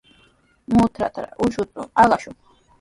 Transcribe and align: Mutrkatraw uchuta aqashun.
Mutrkatraw 0.75 1.31
uchuta 1.45 1.81
aqashun. 2.01 2.35